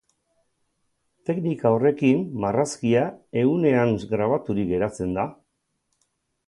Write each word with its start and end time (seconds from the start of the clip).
Teknika 1.29 1.71
horrekin, 1.75 2.23
marrazkia 2.45 3.05
ehunean 3.43 3.95
grabaturik 4.17 4.75
geratzen 4.75 5.17
da. 5.21 5.33